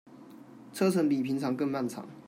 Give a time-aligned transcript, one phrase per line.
[0.73, 2.03] 車程比平常更漫長